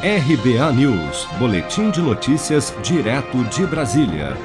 [0.00, 4.36] RBA News, Boletim de Notícias, direto de Brasília.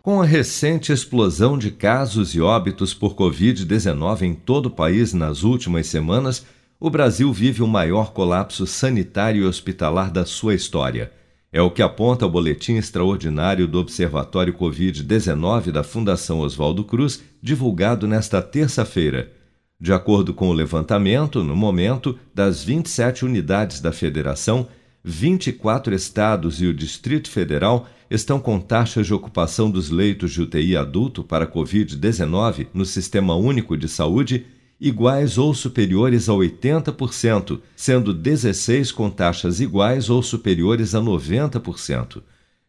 [0.00, 5.42] Com a recente explosão de casos e óbitos por Covid-19 em todo o país nas
[5.42, 6.46] últimas semanas,
[6.80, 11.12] o Brasil vive o maior colapso sanitário e hospitalar da sua história.
[11.52, 18.08] É o que aponta o boletim extraordinário do Observatório Covid-19 da Fundação Oswaldo Cruz, divulgado
[18.08, 19.30] nesta terça-feira.
[19.82, 24.68] De acordo com o levantamento, no momento, das 27 unidades da federação,
[25.02, 30.76] 24 estados e o Distrito Federal estão com taxas de ocupação dos leitos de UTI
[30.76, 34.46] adulto para Covid-19 no Sistema Único de Saúde
[34.80, 42.22] iguais ou superiores a 80%, sendo 16 com taxas iguais ou superiores a 90%.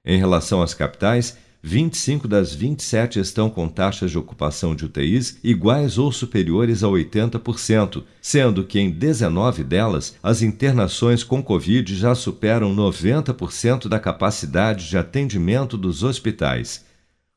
[0.04, 5.98] Em relação às capitais, 25 das 27 estão com taxas de ocupação de UTIs iguais
[5.98, 12.76] ou superiores a 80%, sendo que em 19 delas as internações com Covid já superam
[12.76, 16.84] 90% da capacidade de atendimento dos hospitais.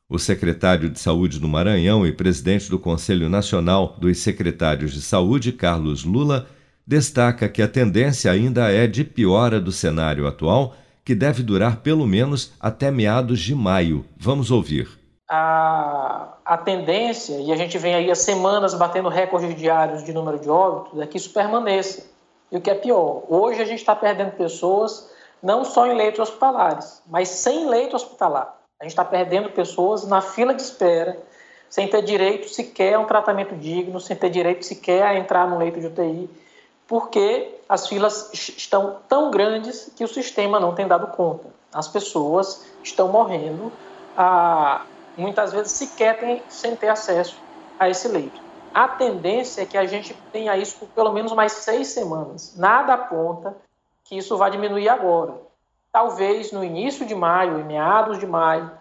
[0.09, 5.53] O secretário de Saúde do Maranhão e presidente do Conselho Nacional dos Secretários de Saúde,
[5.53, 6.49] Carlos Lula,
[6.85, 10.75] destaca que a tendência ainda é de piora do cenário atual
[11.07, 14.03] que deve durar pelo menos até meados de maio.
[14.17, 14.89] Vamos ouvir.
[15.29, 20.37] A, a tendência, e a gente vem aí há semanas batendo recordes diários de número
[20.37, 22.05] de óbitos, é que isso permaneça.
[22.51, 25.09] E o que é pior, hoje a gente está perdendo pessoas
[25.41, 28.57] não só em leitos hospitalares, mas sem leito hospitalar.
[28.77, 31.17] A gente está perdendo pessoas na fila de espera,
[31.69, 35.57] sem ter direito sequer a um tratamento digno, sem ter direito sequer a entrar no
[35.57, 36.29] leito de UTI
[36.87, 41.47] porque as filas estão tão grandes que o sistema não tem dado conta.
[41.73, 43.71] As pessoas estão morrendo,
[45.17, 47.37] muitas vezes sequer tem, sem ter acesso
[47.77, 48.41] a esse leito.
[48.73, 52.55] A tendência é que a gente tenha isso por pelo menos mais seis semanas.
[52.55, 53.55] Nada aponta
[54.05, 55.33] que isso vai diminuir agora.
[55.91, 58.71] Talvez no início de maio, em meados de maio,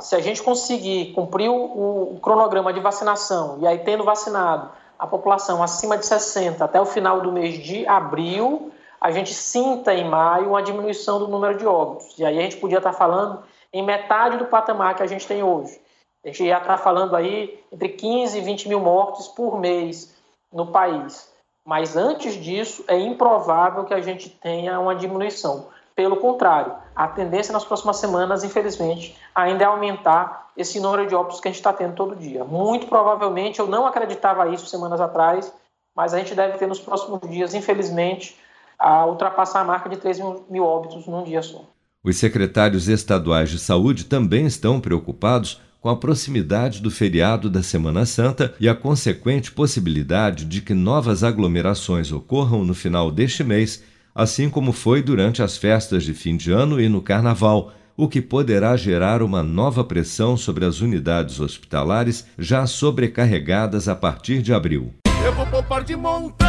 [0.00, 4.70] se a gente conseguir cumprir o, o cronograma de vacinação e aí tendo vacinado
[5.00, 9.94] a população acima de 60 até o final do mês de abril, a gente sinta
[9.94, 12.18] em maio uma diminuição do número de óbitos.
[12.18, 15.42] E aí a gente podia estar falando em metade do patamar que a gente tem
[15.42, 15.80] hoje.
[16.22, 20.14] A gente ia estar falando aí entre 15 e 20 mil mortes por mês
[20.52, 21.32] no país.
[21.64, 25.68] Mas antes disso, é improvável que a gente tenha uma diminuição.
[26.00, 31.40] Pelo contrário, a tendência nas próximas semanas, infelizmente, ainda é aumentar esse número de óbitos
[31.40, 32.42] que a gente está tendo todo dia.
[32.42, 35.52] Muito provavelmente, eu não acreditava isso semanas atrás,
[35.94, 38.34] mas a gente deve ter nos próximos dias, infelizmente,
[38.78, 41.66] a ultrapassar a marca de 3 mil óbitos num dia só.
[42.02, 48.06] Os secretários estaduais de saúde também estão preocupados com a proximidade do feriado da Semana
[48.06, 53.84] Santa e a consequente possibilidade de que novas aglomerações ocorram no final deste mês
[54.14, 58.20] assim como foi durante as festas de fim de ano e no Carnaval, o que
[58.20, 64.94] poderá gerar uma nova pressão sobre as unidades hospitalares já sobrecarregadas a partir de abril.
[65.24, 66.48] Eu vou poupar de montão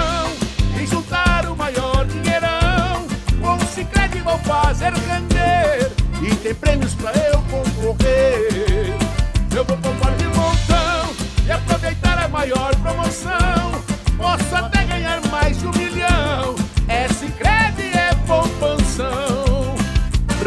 [0.81, 3.07] e juntar o maior dinheirão.
[3.41, 7.30] Com o vou fazer render e tem prêmios pra eu